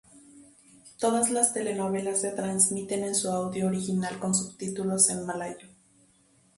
Todas 0.97 1.29
las 1.29 1.53
telenovelas 1.53 2.21
se 2.21 2.31
transmiten 2.31 3.03
en 3.03 3.13
su 3.13 3.29
audio 3.29 3.67
original 3.67 4.17
con 4.17 4.33
subtítulos 4.33 5.07
en 5.11 5.27
malayo. 5.27 5.67